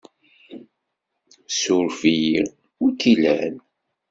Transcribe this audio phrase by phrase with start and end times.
[1.59, 2.39] Suref-iyi,
[2.79, 3.55] wi ik-ilan?